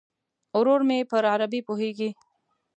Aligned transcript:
ورور 0.59 0.81
مې 0.87 0.99
پر 1.11 1.23
عربي 1.33 1.61
پوهیږي. 1.67 2.09